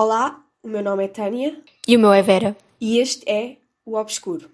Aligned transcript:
Olá, 0.00 0.46
o 0.62 0.68
meu 0.68 0.80
nome 0.80 1.06
é 1.06 1.08
Tânia 1.08 1.60
E 1.88 1.96
o 1.96 1.98
meu 1.98 2.12
é 2.12 2.22
Vera. 2.22 2.56
e 2.80 3.00
este 3.00 3.28
é 3.28 3.56
o 3.84 3.96
Obscuro. 3.96 4.48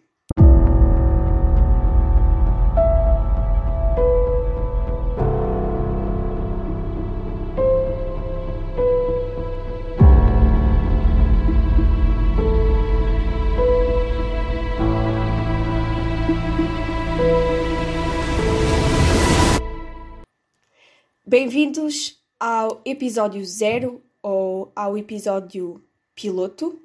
Bem-vindos 21.26 22.18
ao 22.40 22.80
episódio 22.86 23.44
zero 23.44 24.02
ou 24.24 24.72
ao 24.74 24.96
episódio 24.96 25.84
piloto 26.14 26.82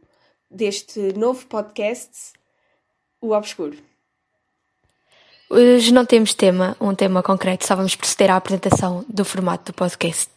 deste 0.52 1.14
novo 1.14 1.48
podcast, 1.48 2.34
O 3.22 3.32
Obscuro. 3.32 3.78
Hoje 5.50 5.94
não 5.94 6.06
temos 6.06 6.34
tema, 6.34 6.76
um 6.82 6.94
tema 6.94 7.24
concreto, 7.24 7.66
só 7.66 7.78
vamos 7.78 7.96
proceder 7.96 8.30
à 8.30 8.36
apresentação 8.36 9.06
do 9.08 9.24
formato 9.24 9.72
do 9.72 9.76
podcast. 9.76 10.30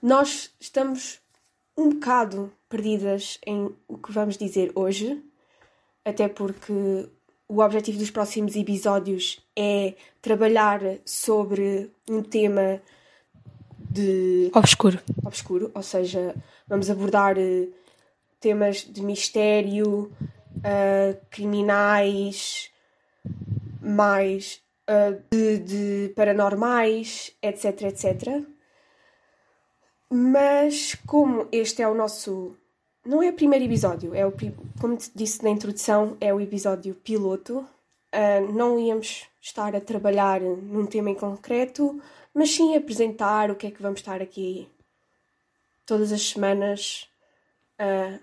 Nós 0.00 0.50
estamos 0.58 1.20
um 1.76 1.90
bocado 1.90 2.50
perdidas 2.70 3.38
em 3.46 3.70
o 3.86 3.98
que 3.98 4.10
vamos 4.10 4.38
dizer 4.38 4.72
hoje, 4.74 5.22
até 6.06 6.26
porque 6.26 7.06
o 7.46 7.60
objetivo 7.60 7.98
dos 7.98 8.10
próximos 8.10 8.56
episódios 8.56 9.40
é 9.54 9.92
trabalhar 10.22 10.80
sobre 11.04 11.90
um 12.08 12.22
tema 12.22 12.80
de 13.94 14.50
Obscuro. 14.52 14.98
obscuro, 15.24 15.70
ou 15.72 15.82
seja, 15.82 16.34
vamos 16.66 16.90
abordar 16.90 17.38
eh, 17.38 17.68
temas 18.40 18.78
de 18.78 19.00
mistério, 19.00 20.10
ah, 20.64 21.16
criminais, 21.30 22.70
mais 23.80 24.60
ah, 24.88 25.16
de, 25.30 25.58
de 25.58 26.12
paranormais, 26.14 27.32
etc, 27.40 27.82
etc. 27.82 28.42
Mas 30.10 30.94
como 31.06 31.46
este 31.52 31.82
é 31.82 31.88
o 31.88 31.94
nosso. 31.94 32.56
Não 33.06 33.22
é 33.22 33.28
o 33.28 33.32
primeiro 33.34 33.64
episódio, 33.64 34.14
é 34.14 34.26
o, 34.26 34.32
como 34.80 34.96
te 34.96 35.10
disse 35.14 35.42
na 35.44 35.50
introdução, 35.50 36.16
é 36.20 36.32
o 36.32 36.40
episódio 36.40 36.94
piloto. 36.94 37.64
ah, 38.12 38.40
não 38.52 38.78
íamos 38.78 39.26
estar 39.40 39.76
a 39.76 39.80
trabalhar 39.80 40.40
num 40.40 40.86
tema 40.86 41.10
em 41.10 41.14
concreto, 41.14 42.00
mas 42.34 42.50
sim 42.50 42.76
apresentar 42.76 43.50
o 43.50 43.54
que 43.56 43.66
é 43.66 43.70
que 43.70 43.82
vamos 43.82 44.00
estar 44.00 44.20
aqui 44.20 44.68
todas 45.86 46.12
as 46.12 46.22
semanas 46.22 47.06
a, 47.78 48.18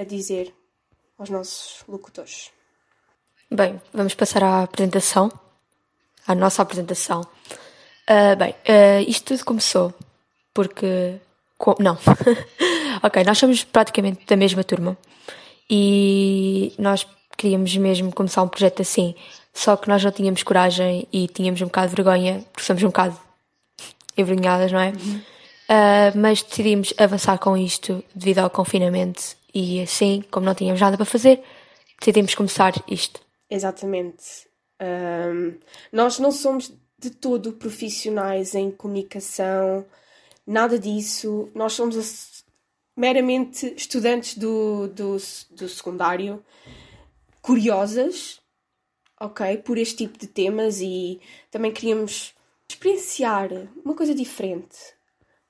a 0.00 0.04
dizer 0.04 0.54
aos 1.18 1.30
nossos 1.30 1.84
locutores. 1.88 2.50
Bem, 3.50 3.80
vamos 3.92 4.14
passar 4.14 4.42
à 4.42 4.62
apresentação, 4.62 5.30
à 6.26 6.34
nossa 6.34 6.62
apresentação. 6.62 7.26
Ah, 8.06 8.34
bem, 8.34 8.54
ah, 8.68 9.00
isto 9.06 9.24
tudo 9.26 9.44
começou 9.44 9.94
porque. 10.52 11.18
co- 11.56 11.76
Não. 11.78 11.96
ok, 13.02 13.22
nós 13.24 13.38
somos 13.38 13.64
praticamente 13.64 14.26
da 14.26 14.36
mesma 14.36 14.64
turma 14.64 14.96
e 15.70 16.74
nós 16.78 17.06
queríamos 17.36 17.74
mesmo 17.76 18.12
começar 18.12 18.42
um 18.42 18.48
projeto 18.48 18.82
assim, 18.82 19.14
só 19.52 19.76
que 19.76 19.88
nós 19.88 20.02
não 20.04 20.10
tínhamos 20.12 20.42
coragem 20.42 21.06
e 21.12 21.26
tínhamos 21.28 21.60
um 21.62 21.66
bocado 21.66 21.88
de 21.90 21.94
vergonha, 22.02 22.44
porque 22.52 22.66
somos 22.66 22.82
um 22.82 22.86
bocado 22.88 23.18
envergonhadas, 24.16 24.72
não 24.72 24.80
é? 24.80 24.92
Ah, 25.68 26.12
mas 26.14 26.42
decidimos 26.42 26.92
avançar 26.98 27.38
com 27.38 27.56
isto 27.56 28.04
devido 28.14 28.40
ao 28.40 28.50
confinamento 28.50 29.36
e 29.54 29.80
assim, 29.80 30.22
como 30.30 30.46
não 30.46 30.54
tínhamos 30.54 30.80
nada 30.80 30.96
para 30.96 31.06
fazer, 31.06 31.42
decidimos 31.98 32.34
começar 32.34 32.72
isto. 32.88 33.20
Exatamente. 33.48 34.46
Ahm, 34.80 35.54
nós 35.92 36.18
não 36.18 36.32
somos 36.32 36.72
de 36.98 37.10
todo 37.10 37.52
profissionais 37.52 38.54
em 38.54 38.70
comunicação, 38.70 39.86
nada 40.46 40.78
disso. 40.78 41.48
Nós 41.54 41.72
somos 41.72 42.44
meramente 42.96 43.74
estudantes 43.76 44.36
do, 44.36 44.88
do, 44.88 45.16
do 45.50 45.68
secundário, 45.68 46.44
curiosas, 47.40 48.40
ok, 49.20 49.58
por 49.58 49.78
este 49.78 49.96
tipo 49.98 50.18
de 50.18 50.26
temas 50.26 50.80
e 50.80 51.20
também 51.50 51.72
queríamos 51.72 52.34
experienciar 52.74 53.48
uma 53.84 53.94
coisa 53.94 54.14
diferente, 54.14 54.94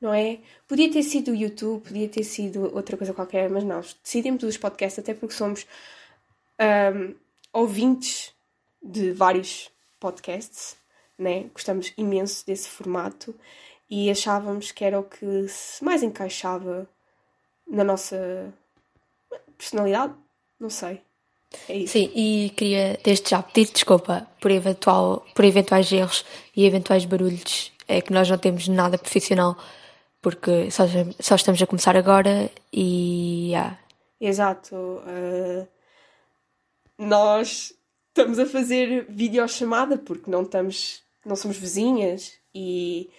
não 0.00 0.12
é? 0.12 0.40
Podia 0.68 0.90
ter 0.90 1.02
sido 1.02 1.32
o 1.32 1.34
YouTube, 1.34 1.82
podia 1.82 2.08
ter 2.08 2.24
sido 2.24 2.74
outra 2.74 2.96
coisa 2.96 3.14
qualquer, 3.14 3.48
mas 3.50 3.64
nós 3.64 3.96
decidimos 4.02 4.42
os 4.42 4.56
podcasts 4.58 4.98
até 4.98 5.14
porque 5.14 5.34
somos 5.34 5.66
ahm, 6.58 7.14
ouvintes 7.52 8.32
de 8.82 9.12
vários 9.12 9.70
podcasts, 9.98 10.76
né? 11.18 11.44
Gostamos 11.54 11.92
imenso 11.96 12.46
desse 12.46 12.68
formato 12.68 13.34
e 13.88 14.10
achávamos 14.10 14.70
que 14.72 14.84
era 14.84 15.00
o 15.00 15.04
que 15.04 15.48
se 15.48 15.82
mais 15.82 16.02
encaixava 16.02 16.88
na 17.66 17.84
nossa 17.84 18.52
personalidade, 19.56 20.14
não 20.60 20.70
sei. 20.70 21.00
É. 21.69 21.87
Sim, 21.87 22.10
e 22.15 22.50
queria 22.56 22.99
desde 23.03 23.31
já 23.31 23.43
pedir 23.43 23.72
desculpa 23.72 24.27
por, 24.41 24.50
eventual, 24.50 25.25
por 25.34 25.44
eventuais 25.44 25.91
erros 25.93 26.25
e 26.56 26.66
eventuais 26.66 27.05
barulhos. 27.05 27.72
É 27.87 28.00
que 28.00 28.12
nós 28.12 28.28
não 28.28 28.38
temos 28.38 28.66
nada 28.69 28.99
profissional 28.99 29.56
porque 30.21 30.71
só, 30.71 30.84
só 31.21 31.34
estamos 31.34 31.60
a 31.60 31.66
começar 31.66 31.97
agora 31.97 32.50
e. 32.72 33.50
yeah. 33.50 33.78
Exato. 34.21 35.03
ah, 35.06 35.66
nós 36.99 37.75
estamos 38.09 38.38
a 38.38 38.47
fazer 38.47 39.06
videochamada 39.09 39.99
porque 39.99 40.31
não 40.31 40.43
estamos, 40.43 41.03
não 41.27 41.37
somos 41.37 41.56
vizinhas 41.56 42.33
e 42.54 43.10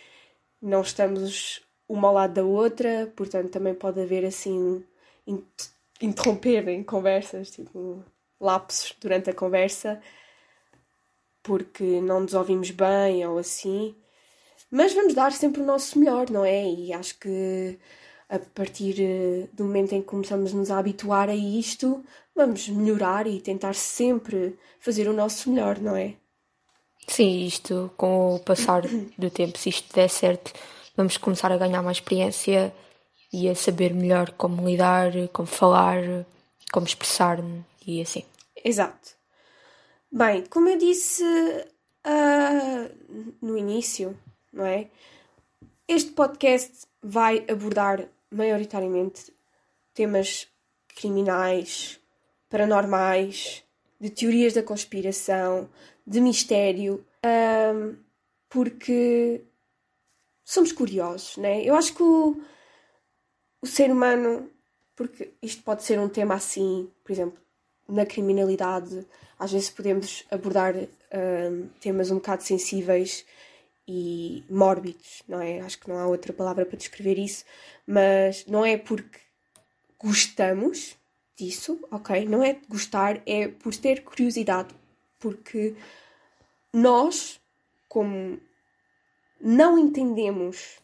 não 0.62 0.82
estamos 0.82 1.62
uma 1.88 2.08
ao 2.08 2.14
lado 2.14 2.34
da 2.34 2.44
outra, 2.44 3.12
portanto 3.16 3.52
também 3.52 3.76
pode 3.76 4.02
haver 4.02 4.26
assim 4.26 4.84
in- 5.28 5.44
interromperem 6.02 6.84
conversas, 6.84 7.52
tipo 7.52 8.04
lapsos 8.40 8.96
durante 9.00 9.30
a 9.30 9.34
conversa, 9.34 10.02
porque 11.44 11.84
não 12.02 12.22
nos 12.22 12.34
ouvimos 12.34 12.72
bem 12.72 13.26
ou 13.26 13.38
assim. 13.38 13.96
Mas 14.72 14.94
vamos 14.94 15.14
dar 15.14 15.32
sempre 15.32 15.62
o 15.62 15.66
nosso 15.66 15.98
melhor, 16.00 16.30
não 16.30 16.44
é? 16.44 16.66
E 16.66 16.94
acho 16.94 17.18
que 17.20 17.80
a 18.30 18.40
partir 18.40 18.96
eh, 19.00 19.48
do 19.54 19.64
momento 19.66 19.94
em 19.94 20.02
que 20.02 20.08
começamos 20.08 20.54
a 20.54 20.58
nos 20.58 20.72
habituar 20.72 21.30
a 21.30 21.36
isto, 21.36 22.04
vamos 22.36 22.68
melhorar 22.70 23.28
e 23.28 23.40
tentar 23.40 23.76
sempre 23.76 24.58
fazer 24.80 25.08
o 25.08 25.14
nosso 25.14 25.50
melhor, 25.50 25.80
não 25.80 25.96
é? 25.96 26.16
Sim, 27.08 27.46
isto 27.46 27.92
com 27.96 28.36
o 28.36 28.40
passar 28.40 28.82
do 29.18 29.30
tempo, 29.30 29.58
se 29.60 29.70
isto 29.70 29.94
der 29.94 30.10
certo, 30.10 30.52
vamos 30.98 31.18
começar 31.18 31.52
a 31.52 31.58
ganhar 31.58 31.84
mais 31.84 31.98
experiência 31.98 32.74
e 33.32 33.48
a 33.48 33.56
saber 33.56 33.94
melhor 33.94 34.32
como 34.32 34.68
lidar, 34.68 35.12
como 35.32 35.48
falar, 35.48 36.26
como 36.72 36.86
expressar 36.86 37.40
e 37.86 38.02
assim. 38.02 38.24
Exato. 38.64 39.16
Bem, 40.12 40.46
como 40.46 40.70
eu 40.70 40.78
disse 40.78 41.24
ah, 42.04 42.90
no 43.42 43.58
início, 43.58 44.18
não 44.54 44.66
é? 44.66 44.90
Este 45.88 46.12
podcast 46.12 46.88
vai 47.02 47.46
abordar 47.50 48.08
maioritariamente 48.32 49.34
temas 49.94 50.48
criminais, 50.88 52.00
paranormais, 52.50 53.64
de 54.00 54.10
teorias 54.10 54.54
da 54.54 54.64
conspiração, 54.64 55.70
de 56.06 56.22
mistério, 56.22 57.06
ahm, 57.24 57.96
porque 58.50 59.44
somos 60.44 60.72
curiosos, 60.72 61.38
né? 61.38 61.64
Eu 61.64 61.76
acho 61.76 61.94
que 61.94 62.04
o, 62.04 62.42
o 63.62 63.68
ser 63.68 63.92
humano, 63.92 64.50
porque 64.96 65.32
isto 65.42 65.64
pode 65.64 65.84
ser 65.84 66.00
um 66.00 66.10
tema 66.10 66.36
assim, 66.36 66.90
por 67.04 67.12
exemplo, 67.12 67.38
na 67.88 68.06
criminalidade, 68.06 69.06
às 69.38 69.52
vezes 69.52 69.70
podemos 69.70 70.26
abordar 70.32 70.76
ahm, 71.12 71.68
temas 71.80 72.10
um 72.10 72.16
bocado 72.16 72.44
sensíveis 72.44 73.26
e 73.88 74.44
mórbidos, 74.50 75.22
não 75.28 75.42
é? 75.42 75.60
Acho 75.60 75.80
que 75.80 75.90
não 75.90 75.98
há 75.98 76.08
outra 76.08 76.34
palavra 76.34 76.66
para 76.66 76.78
descrever 76.78 77.20
isso, 77.20 77.46
mas 77.86 78.46
não 78.48 78.66
é 78.66 78.78
porque 78.78 79.20
gostamos 80.00 80.98
disso, 81.36 81.80
ok? 81.92 82.26
Não 82.26 82.44
é 82.44 82.58
gostar, 82.68 83.22
é 83.26 83.48
por 83.48 83.76
ter 83.76 84.04
curiosidade, 84.04 84.74
porque 85.20 85.76
nós, 86.74 87.40
como 87.88 88.40
não 89.40 89.78
entendemos 89.78 90.80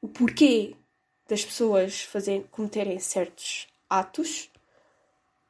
o 0.00 0.08
porquê 0.08 0.74
das 1.30 1.44
pessoas 1.44 2.02
fazerem, 2.02 2.42
cometerem 2.50 2.98
certos 2.98 3.68
atos, 3.88 4.50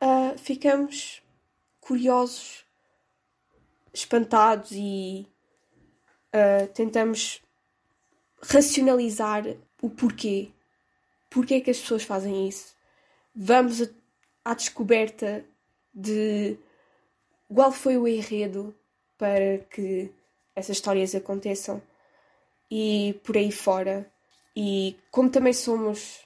ah, 0.00 0.34
ficamos 0.36 1.22
curiosos, 1.80 2.64
espantados 3.92 4.72
e 4.72 5.26
ah, 6.32 6.66
tentamos 6.74 7.42
racionalizar 8.42 9.44
o 9.82 9.88
porquê. 9.90 10.50
Porquê 11.30 11.54
é 11.54 11.60
que 11.60 11.70
as 11.70 11.78
pessoas 11.80 12.02
fazem 12.02 12.48
isso? 12.48 12.78
vamos 13.34 13.80
a- 13.82 13.88
à 14.44 14.54
descoberta 14.54 15.44
de 15.94 16.56
qual 17.48 17.72
foi 17.72 17.96
o 17.96 18.06
enredo 18.06 18.74
para 19.18 19.58
que 19.70 20.10
essas 20.54 20.76
histórias 20.76 21.14
aconteçam 21.14 21.80
e 22.70 23.18
por 23.24 23.36
aí 23.36 23.50
fora. 23.52 24.10
E 24.56 24.96
como 25.10 25.30
também 25.30 25.52
somos 25.52 26.20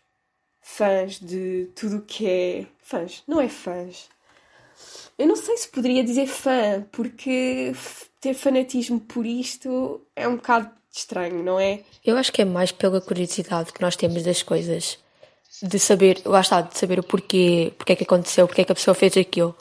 fãs 0.60 1.20
de 1.20 1.68
tudo 1.74 1.98
o 1.98 2.02
que 2.02 2.28
é. 2.28 2.66
Fãs, 2.82 3.22
não 3.26 3.40
é 3.40 3.48
fãs. 3.48 4.08
Eu 5.18 5.26
não 5.28 5.36
sei 5.36 5.56
se 5.56 5.68
poderia 5.68 6.02
dizer 6.02 6.26
fã, 6.26 6.84
porque 6.90 7.72
ter 8.20 8.34
fanatismo 8.34 8.98
por 8.98 9.24
isto 9.24 10.00
é 10.16 10.26
um 10.26 10.36
bocado 10.36 10.70
estranho, 10.90 11.42
não 11.42 11.58
é? 11.60 11.84
Eu 12.04 12.16
acho 12.16 12.32
que 12.32 12.42
é 12.42 12.44
mais 12.44 12.72
pela 12.72 13.00
curiosidade 13.00 13.72
que 13.72 13.80
nós 13.80 13.96
temos 13.96 14.22
das 14.22 14.42
coisas. 14.42 14.98
De 15.62 15.78
saber, 15.78 16.20
lá 16.24 16.40
está, 16.40 16.60
de 16.62 16.76
saber 16.76 16.98
o 16.98 17.02
porquê, 17.02 17.72
porque 17.78 17.92
é 17.92 17.96
que 17.96 18.02
aconteceu, 18.02 18.46
porque 18.46 18.62
é 18.62 18.64
que 18.64 18.72
a 18.72 18.74
pessoa 18.74 18.94
fez 18.94 19.16
aquilo. 19.16 19.56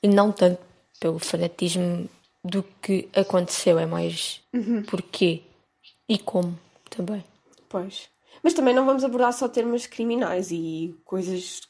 E 0.00 0.06
não 0.06 0.30
tanto 0.30 0.60
pelo 1.00 1.18
fanatismo 1.18 2.08
do 2.44 2.62
que 2.80 3.08
aconteceu, 3.12 3.78
é 3.78 3.86
mais 3.86 4.40
porquê 4.88 5.42
e 6.08 6.18
como 6.18 6.58
também. 6.88 7.24
Pois. 7.72 8.08
Mas 8.42 8.54
também 8.54 8.74
não 8.74 8.86
vamos 8.86 9.02
abordar 9.02 9.32
só 9.32 9.48
temas 9.48 9.86
criminais 9.86 10.50
e 10.52 10.94
coisas. 11.04 11.62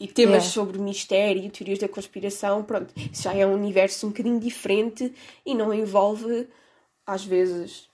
e 0.00 0.08
temas 0.08 0.42
Yeah. 0.42 0.50
sobre 0.52 0.78
mistério, 0.80 1.48
teorias 1.50 1.78
da 1.78 1.88
conspiração. 1.88 2.64
Pronto, 2.64 2.92
isso 3.12 3.22
já 3.22 3.34
é 3.34 3.46
um 3.46 3.54
universo 3.54 4.06
um 4.06 4.10
bocadinho 4.10 4.40
diferente 4.40 5.14
e 5.46 5.54
não 5.54 5.72
envolve, 5.72 6.48
às 7.06 7.24
vezes, 7.24 7.88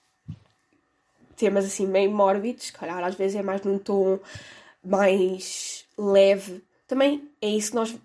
temas 1.35 1.65
assim 1.65 1.85
meio 1.85 2.09
mórbidos. 2.11 2.71
Calhar, 2.71 3.03
às 3.03 3.13
vezes 3.15 3.35
é 3.37 3.43
mais 3.43 3.61
num 3.61 3.77
tom 3.77 4.19
mais 4.83 5.85
leve. 5.97 6.63
Também 6.87 7.29
é 7.39 7.47
isso 7.47 7.69
que 7.71 7.75
nós 7.75 7.95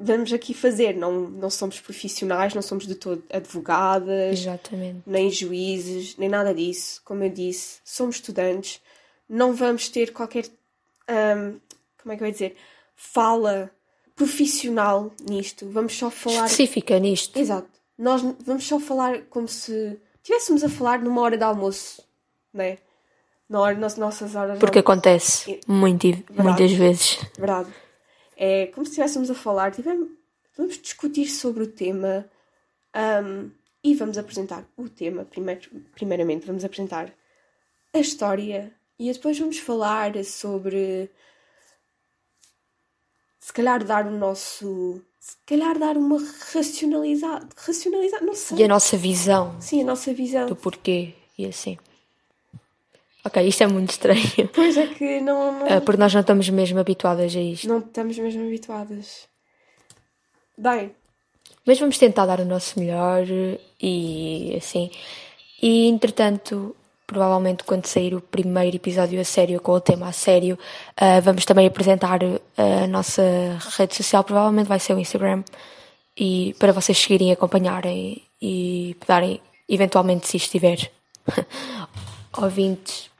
vamos 0.00 0.32
aqui 0.32 0.52
fazer. 0.54 0.96
Não, 0.96 1.12
não 1.30 1.48
somos 1.50 1.78
profissionais, 1.80 2.54
não 2.54 2.62
somos 2.62 2.86
de 2.86 2.96
todo 2.96 3.22
advogadas 3.30 4.40
Exatamente. 4.40 5.02
nem 5.06 5.30
juízes, 5.30 6.16
nem 6.16 6.28
nada 6.28 6.52
disso. 6.52 7.00
Como 7.04 7.22
eu 7.22 7.30
disse, 7.30 7.78
somos 7.84 8.16
estudantes, 8.16 8.80
não 9.32 9.54
vamos 9.54 9.88
ter 9.88 10.12
qualquer. 10.12 10.44
ahm, 11.08 11.56
como 12.00 12.12
é 12.12 12.16
que 12.16 12.22
eu 12.22 12.26
ia 12.26 12.32
dizer? 12.32 12.56
Fala 12.94 13.70
profissional 14.14 15.10
nisto. 15.28 15.68
Vamos 15.70 15.96
só 15.96 16.10
falar. 16.10 16.44
Específica 16.46 16.98
nisto. 16.98 17.38
Exato. 17.38 17.68
Nós 17.98 18.20
vamos 18.44 18.66
só 18.66 18.78
falar 18.78 19.22
como 19.30 19.48
se 19.48 19.98
estivéssemos 20.16 20.62
a 20.64 20.68
falar 20.68 21.00
numa 21.00 21.20
hora 21.22 21.36
de 21.36 21.44
almoço, 21.44 22.02
né? 22.52 22.78
Na 23.48 23.60
hora, 23.60 23.76
nas 23.76 23.96
nossas 23.96 24.34
horas 24.34 24.54
de 24.54 24.60
Porque 24.60 24.78
almoço. 24.78 24.92
acontece 24.92 25.60
muito, 25.66 26.06
e- 26.06 26.24
muitas 26.30 26.72
vezes. 26.72 27.18
Verdade. 27.36 27.70
É 28.36 28.66
como 28.68 28.84
se 28.86 28.92
estivéssemos 28.92 29.30
a 29.30 29.34
falar, 29.34 29.72
tivemos, 29.72 30.08
vamos 30.56 30.78
discutir 30.80 31.26
sobre 31.28 31.62
o 31.64 31.66
tema 31.66 32.24
ahm, 32.94 33.50
e 33.84 33.94
vamos 33.94 34.16
apresentar 34.18 34.64
o 34.76 34.88
tema. 34.88 35.24
Primeiro, 35.24 35.68
primeiramente, 35.94 36.46
vamos 36.46 36.64
apresentar 36.64 37.12
a 37.92 37.98
história 37.98 38.72
e 39.08 39.12
depois 39.12 39.38
vamos 39.38 39.58
falar 39.58 40.12
sobre. 40.24 41.10
Se 43.40 43.52
calhar 43.52 43.82
dar 43.84 44.06
o 44.06 44.10
nosso. 44.10 45.00
Se 45.18 45.36
calhar 45.46 45.78
dar 45.78 45.96
uma 45.96 46.18
racionalidade. 46.52 47.46
Racionalidade, 47.56 48.24
não 48.24 48.34
sei. 48.34 48.58
E 48.58 48.64
a 48.64 48.68
nossa 48.68 48.96
visão 48.96 49.56
Sim, 49.60 49.82
a 49.82 49.84
nossa 49.84 50.12
visão. 50.12 50.46
do 50.46 50.56
porquê 50.56 51.14
e 51.38 51.46
assim. 51.46 51.78
Ok, 53.24 53.40
isto 53.46 53.62
é 53.62 53.66
muito 53.68 53.90
estranho. 53.90 54.48
Pois 54.52 54.76
é 54.76 54.86
que 54.88 55.20
não, 55.20 55.60
não, 55.60 55.66
Ah, 55.76 55.80
Porque 55.80 56.00
nós 56.00 56.12
não 56.12 56.20
estamos 56.22 56.48
mesmo 56.48 56.78
habituadas 56.80 57.34
a 57.36 57.40
isto. 57.40 57.68
não 57.68 57.78
estamos 57.78 58.18
mesmo 58.18 58.42
habituadas. 58.44 59.28
Bem, 60.58 60.94
Mas 61.64 61.78
vamos 61.78 61.98
tentar 61.98 62.26
dar 62.26 62.40
o 62.40 62.44
nosso 62.44 62.78
melhor 62.80 63.24
e 63.80 64.54
assim. 64.56 64.90
E 65.62 65.86
entretanto, 65.86 66.74
provavelmente 67.12 67.64
quando 67.64 67.86
sair 67.86 68.14
o 68.14 68.20
primeiro 68.20 68.76
episódio 68.76 69.20
a 69.20 69.24
sério, 69.24 69.60
com 69.60 69.72
o 69.72 69.80
tema 69.80 70.08
a 70.08 70.12
sério, 70.12 70.58
ah, 70.96 71.20
vamos 71.20 71.44
também 71.44 71.66
apresentar 71.66 72.20
a 72.56 72.86
nossa 72.86 73.22
rede 73.76 73.94
social, 73.94 74.24
provavelmente 74.24 74.66
vai 74.66 74.80
ser 74.80 74.94
o 74.94 74.98
Instagram. 74.98 75.44
E 76.16 76.54
para 76.58 76.72
vocês 76.72 76.98
seguirem 76.98 77.32
acompanharem 77.32 78.22
e 78.40 78.96
darem, 79.06 79.40
eventualmente, 79.68 80.26
se 80.26 80.38
estiver 80.38 80.90
ouvintes, 82.36 83.10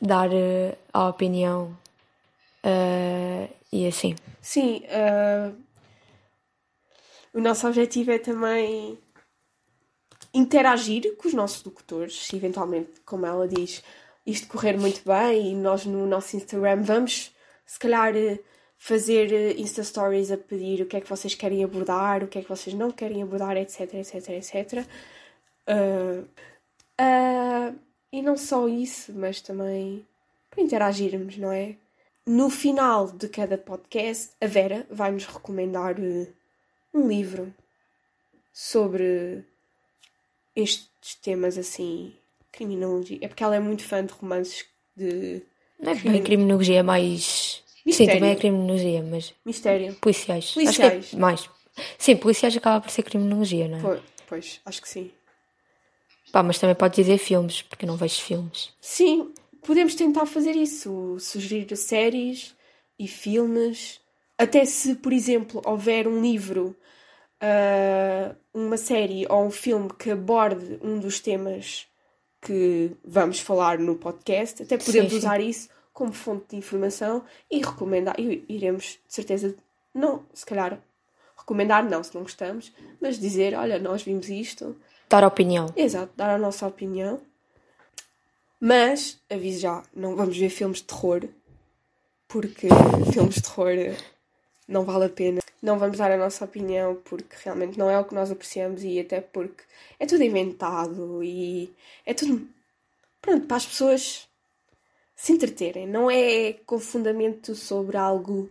dar 0.00 0.32
eh, 0.32 0.76
a 0.92 1.08
opinião 1.08 1.76
ah, 2.64 3.48
e 3.72 3.86
assim. 3.86 4.14
Sim, 4.40 4.82
o 7.34 7.40
nosso 7.40 7.66
objetivo 7.66 8.10
é 8.10 8.18
também 8.18 8.98
interagir 10.34 11.16
com 11.16 11.28
os 11.28 11.34
nossos 11.34 11.64
locutores, 11.64 12.26
se 12.26 12.36
eventualmente, 12.36 12.90
como 13.04 13.26
ela 13.26 13.46
diz, 13.46 13.82
isto 14.26 14.48
correr 14.48 14.78
muito 14.78 15.02
bem 15.04 15.52
e 15.52 15.54
nós 15.54 15.84
no 15.84 16.06
nosso 16.06 16.36
Instagram 16.36 16.82
vamos, 16.82 17.34
se 17.66 17.78
calhar, 17.78 18.16
eh, 18.16 18.38
fazer 18.78 19.32
eh, 19.32 19.60
Insta 19.60 19.82
Stories 19.84 20.30
a 20.30 20.36
pedir 20.36 20.82
o 20.82 20.86
que 20.86 20.96
é 20.96 21.00
que 21.00 21.08
vocês 21.08 21.34
querem 21.34 21.62
abordar, 21.64 22.24
o 22.24 22.28
que 22.28 22.38
é 22.38 22.42
que 22.42 22.48
vocês 22.48 22.74
não 22.74 22.90
querem 22.90 23.22
abordar, 23.22 23.56
etc, 23.56 23.94
etc, 23.94 24.28
etc. 24.30 24.86
Ah, 25.66 26.24
ah, 26.98 27.72
e 28.12 28.22
não 28.22 28.36
só 28.36 28.68
isso, 28.68 29.12
mas 29.14 29.40
também 29.40 30.06
para 30.50 30.62
interagirmos, 30.62 31.36
não 31.38 31.50
é? 31.50 31.76
No 32.26 32.50
final 32.50 33.10
de 33.10 33.28
cada 33.28 33.58
podcast, 33.58 34.32
a 34.40 34.46
Vera 34.46 34.86
vai-nos 34.90 35.26
recomendar 35.26 35.98
eh, 35.98 36.28
um 36.94 37.08
livro 37.08 37.52
sobre 38.52 39.44
estes 40.54 41.14
temas 41.22 41.58
assim, 41.58 42.14
criminologia. 42.50 43.18
É 43.20 43.28
porque 43.28 43.42
ela 43.42 43.56
é 43.56 43.60
muito 43.60 43.84
fã 43.84 44.04
de 44.04 44.12
romances 44.12 44.64
de 44.96 45.42
Não 45.80 45.92
é 45.92 45.94
bem 45.94 46.22
criminologia, 46.22 46.80
é 46.80 46.82
mais. 46.82 47.62
Sim, 47.66 47.82
Mistério. 47.86 48.12
também 48.14 48.30
é 48.30 48.36
criminologia, 48.36 49.02
mas 49.02 49.34
mistério. 49.44 49.94
policiais. 49.96 50.52
Policiais. 50.52 50.98
Acho 50.98 51.10
que 51.10 51.16
é 51.16 51.18
mais. 51.18 51.50
Sim, 51.98 52.16
policiais 52.16 52.56
acaba 52.56 52.80
por 52.80 52.90
ser 52.90 53.02
criminologia, 53.02 53.66
não 53.66 53.78
é? 53.78 53.80
Pois, 53.80 54.00
pois, 54.28 54.60
acho 54.64 54.82
que 54.82 54.88
sim. 54.88 55.10
Pá, 56.30 56.42
mas 56.42 56.58
também 56.58 56.76
pode 56.76 56.94
dizer 56.94 57.18
filmes, 57.18 57.62
porque 57.62 57.84
não 57.84 57.96
vejo 57.96 58.20
filmes. 58.20 58.70
Sim, 58.80 59.32
podemos 59.62 59.94
tentar 59.94 60.26
fazer 60.26 60.56
isso, 60.56 61.16
sugerir 61.18 61.76
séries 61.76 62.54
e 62.98 63.08
filmes. 63.08 64.00
Até 64.38 64.64
se, 64.64 64.94
por 64.96 65.12
exemplo, 65.12 65.60
houver 65.64 66.08
um 66.08 66.22
livro, 66.22 66.76
ah, 67.42 68.34
uma 68.54 68.76
série 68.76 69.26
ou 69.28 69.44
um 69.44 69.50
filme 69.50 69.90
que 69.98 70.10
aborde 70.10 70.78
um 70.82 70.98
dos 70.98 71.20
temas 71.20 71.86
que 72.40 72.92
vamos 73.04 73.40
falar 73.40 73.78
no 73.78 73.96
podcast, 73.96 74.62
até 74.62 74.78
podemos 74.78 75.12
Sim, 75.12 75.20
sim. 75.20 75.26
usar 75.26 75.40
isso 75.40 75.68
como 75.92 76.12
fonte 76.12 76.50
de 76.50 76.56
informação 76.56 77.24
e 77.50 77.58
recomendar. 77.58 78.14
E 78.18 78.44
iremos, 78.48 78.98
de 79.06 79.14
certeza, 79.14 79.54
não, 79.92 80.24
se 80.32 80.46
calhar, 80.46 80.78
recomendar 81.36 81.84
não, 81.84 82.02
se 82.02 82.14
não 82.14 82.22
gostamos, 82.22 82.72
mas 83.00 83.18
dizer: 83.18 83.54
olha, 83.54 83.78
nós 83.78 84.02
vimos 84.02 84.28
isto, 84.28 84.76
Dar 85.12 85.24
opinião. 85.24 85.66
Exato, 85.76 86.10
dar 86.16 86.30
a 86.30 86.38
nossa 86.38 86.66
opinião. 86.66 87.20
Mas, 88.58 89.20
aviso 89.28 89.60
já, 89.60 89.82
não 89.94 90.16
vamos 90.16 90.38
ver 90.38 90.48
filmes 90.48 90.78
de 90.78 90.84
terror, 90.84 91.28
porque 92.26 92.66
filmes 93.12 93.34
de 93.34 93.42
terror 93.42 93.94
não 94.72 94.84
vale 94.84 95.04
a 95.04 95.08
pena. 95.08 95.40
Não 95.62 95.78
vamos 95.78 95.98
dar 95.98 96.10
a 96.10 96.16
nossa 96.16 96.44
opinião 96.44 96.96
porque 97.04 97.36
realmente 97.44 97.78
não 97.78 97.88
é 97.88 97.98
o 97.98 98.04
que 98.04 98.14
nós 98.14 98.30
apreciamos 98.30 98.82
e 98.82 98.98
até 98.98 99.20
porque 99.20 99.62
é 99.98 100.06
tudo 100.06 100.24
inventado 100.24 101.22
e 101.22 101.72
é 102.04 102.14
tudo. 102.14 102.48
Pronto, 103.20 103.46
para 103.46 103.58
as 103.58 103.66
pessoas 103.66 104.28
se 105.14 105.32
entreterem. 105.32 105.86
Não 105.86 106.10
é 106.10 106.54
com 106.66 106.78
fundamento 106.80 107.54
sobre 107.54 107.96
algo 107.96 108.50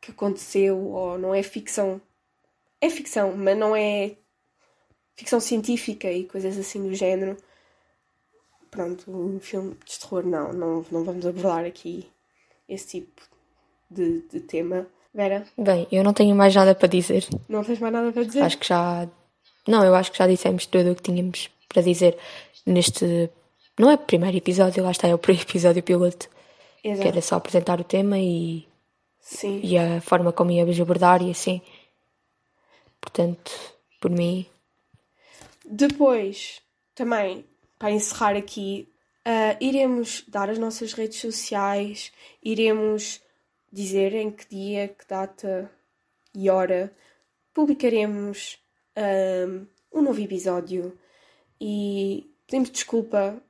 que 0.00 0.10
aconteceu 0.10 0.76
ou 0.78 1.18
não 1.18 1.34
é 1.34 1.42
ficção. 1.42 2.00
É 2.80 2.90
ficção, 2.90 3.36
mas 3.36 3.56
não 3.56 3.76
é 3.76 4.16
ficção 5.14 5.40
científica 5.40 6.10
e 6.10 6.24
coisas 6.24 6.58
assim 6.58 6.82
do 6.82 6.94
género. 6.94 7.36
Pronto, 8.70 9.10
um 9.10 9.40
filme 9.40 9.76
de 9.84 9.98
terror 9.98 10.24
não, 10.26 10.52
não, 10.52 10.86
não 10.90 11.04
vamos 11.04 11.26
abordar 11.26 11.64
aqui 11.64 12.10
esse 12.68 13.00
tipo 13.00 13.22
de, 13.90 14.22
de 14.22 14.40
tema. 14.40 14.86
Vera, 15.14 15.44
Bem, 15.56 15.86
eu 15.90 16.04
não 16.04 16.12
tenho 16.12 16.34
mais 16.34 16.54
nada 16.54 16.74
para 16.74 16.88
dizer. 16.88 17.26
não 17.48 17.64
tens 17.64 17.78
mais 17.80 17.92
nada 17.92 18.12
para 18.12 18.24
dizer? 18.24 18.42
Acho 18.42 18.58
que 18.58 18.66
já. 18.68 19.08
Não, 19.66 19.84
eu 19.84 19.94
acho 19.94 20.12
que 20.12 20.18
já 20.18 20.26
dissemos 20.26 20.66
tudo 20.66 20.92
o 20.92 20.94
que 20.94 21.02
tínhamos 21.02 21.50
para 21.68 21.82
dizer 21.82 22.16
neste. 22.66 23.30
Não 23.78 23.90
é 23.90 23.94
o 23.94 23.98
primeiro 23.98 24.36
episódio, 24.36 24.82
lá 24.82 24.90
está, 24.90 25.08
é 25.08 25.14
o 25.14 25.20
episódio 25.28 25.82
piloto. 25.82 26.28
Exato. 26.84 27.02
Que 27.02 27.08
era 27.08 27.22
só 27.22 27.36
apresentar 27.36 27.80
o 27.80 27.84
tema 27.84 28.18
e, 28.18 28.66
Sim. 29.20 29.60
e 29.62 29.76
a 29.76 30.00
forma 30.00 30.32
como 30.32 30.50
íamos 30.50 30.80
abordar 30.80 31.22
e 31.22 31.30
assim. 31.30 31.60
Portanto, 33.00 33.52
por 34.00 34.10
mim, 34.10 34.46
Depois, 35.64 36.60
também, 36.94 37.44
para 37.78 37.90
encerrar 37.90 38.36
aqui, 38.36 38.88
ah, 39.24 39.56
iremos 39.60 40.24
dar 40.28 40.48
as 40.50 40.58
nossas 40.58 40.92
redes 40.92 41.20
sociais, 41.20 42.12
iremos 42.42 43.20
dizer 43.72 44.14
em 44.14 44.30
que 44.30 44.48
dia, 44.48 44.88
que 44.88 45.06
data 45.06 45.70
e 46.34 46.48
hora 46.48 46.92
publicaremos 47.52 48.58
um, 48.96 49.66
um 49.98 50.02
novo 50.02 50.20
episódio 50.20 50.96
e 51.60 52.30
pedimos 52.46 52.70
desculpa 52.70 53.42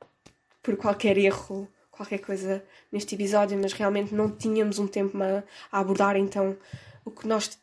por 0.63 0.77
qualquer 0.77 1.17
erro, 1.19 1.69
qualquer 1.91 2.19
coisa 2.19 2.65
neste 2.91 3.15
episódio, 3.15 3.59
mas 3.59 3.73
realmente 3.73 4.15
não 4.15 4.31
tínhamos 4.31 4.79
um 4.79 4.87
tempo 4.87 5.19
a, 5.23 5.43
abordar, 5.71 6.17
então 6.17 6.57
o 7.05 7.11
que 7.11 7.27
nós 7.27 7.59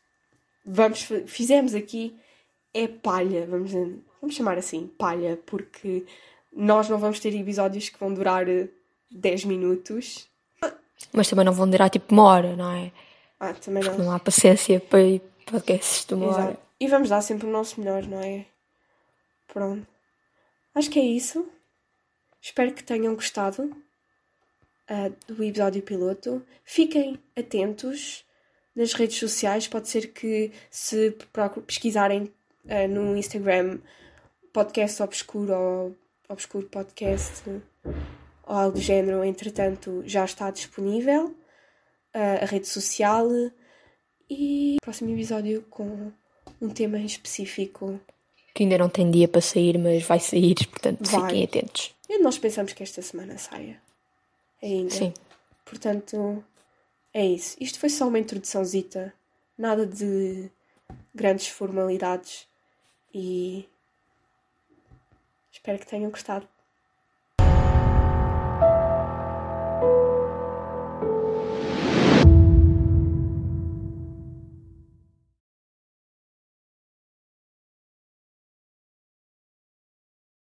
vamos, 0.65 1.07
fizemos 1.27 1.73
aqui 1.73 2.15
é 2.73 2.87
palha, 2.87 3.45
vamos, 3.47 3.71
vamos 3.71 4.35
chamar 4.35 4.57
assim, 4.57 4.87
palha, 4.87 5.39
porque 5.45 6.05
nós 6.51 6.89
não 6.89 6.97
vamos 6.97 7.19
ter 7.19 7.33
episódios 7.35 7.89
que 7.89 7.99
vão 7.99 8.13
durar 8.13 8.45
10 9.11 9.45
minutos. 9.45 10.29
Mas 11.11 11.29
também 11.29 11.45
não 11.45 11.53
vão 11.53 11.69
durar 11.69 11.89
tipo 11.89 12.13
uma 12.13 12.23
hora, 12.23 12.55
não 12.55 12.71
é? 12.71 12.91
Ah, 13.39 13.53
também 13.53 13.83
não. 13.83 13.91
Porque 13.91 14.03
não 14.03 14.11
há 14.11 14.19
paciência 14.19 14.79
para 14.79 14.99
podcasts 15.45 16.05
de 16.05 16.13
uma 16.13 16.27
Exato. 16.27 16.41
hora. 16.41 16.59
E 16.79 16.87
vamos 16.87 17.09
dar 17.09 17.21
sempre 17.21 17.47
o 17.47 17.51
nosso 17.51 17.79
melhor, 17.79 18.03
não 18.03 18.21
é? 18.21 18.45
Pronto. 19.47 19.87
Acho 20.73 20.89
que 20.89 20.99
é 20.99 21.03
isso. 21.03 21.47
Espero 22.41 22.73
que 22.73 22.83
tenham 22.83 23.15
gostado 23.15 23.63
uh, 23.63 25.33
do 25.33 25.43
episódio 25.43 25.81
piloto. 25.81 26.45
Fiquem 26.63 27.19
atentos 27.35 28.25
nas 28.75 28.93
redes 28.93 29.17
sociais. 29.17 29.67
Pode 29.67 29.87
ser 29.87 30.11
que 30.11 30.51
se 30.69 31.15
pesquisarem 31.65 32.33
uh, 32.65 32.87
no 32.89 33.15
Instagram 33.15 33.79
podcast 34.51 35.01
obscuro 35.01 35.53
ou 35.53 35.95
obscuro 36.29 36.67
podcast 36.67 37.43
ou 38.45 38.55
algo 38.55 38.77
do 38.77 38.81
género, 38.81 39.23
entretanto 39.23 40.03
já 40.05 40.23
está 40.23 40.51
disponível 40.51 41.27
uh, 42.15 42.43
a 42.43 42.45
rede 42.45 42.67
social 42.67 43.27
e 44.29 44.77
próximo 44.81 45.11
episódio 45.11 45.63
com 45.69 46.11
um 46.61 46.69
tema 46.69 46.97
em 46.97 47.05
específico. 47.05 47.99
Que 48.53 48.63
ainda 48.63 48.77
não 48.77 48.89
tem 48.89 49.11
dia 49.11 49.27
para 49.27 49.41
sair, 49.41 49.77
mas 49.77 50.03
vai 50.03 50.19
sair, 50.19 50.55
portanto 50.67 51.09
Vai. 51.09 51.21
fiquem 51.21 51.43
atentos. 51.43 51.93
E 52.07 52.19
nós 52.19 52.37
pensamos 52.37 52.73
que 52.73 52.83
esta 52.83 53.01
semana 53.01 53.37
saia. 53.37 53.81
Ainda. 54.61 54.91
Sim. 54.91 55.13
Portanto, 55.65 56.43
é 57.13 57.25
isso. 57.25 57.57
Isto 57.59 57.79
foi 57.79 57.89
só 57.89 58.07
uma 58.07 58.19
introduçãozita. 58.19 59.13
Nada 59.57 59.85
de 59.85 60.49
grandes 61.13 61.47
formalidades. 61.47 62.47
E 63.13 63.67
espero 65.51 65.79
que 65.79 65.87
tenham 65.87 66.11
gostado. 66.11 66.47